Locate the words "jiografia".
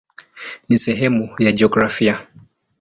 1.51-2.27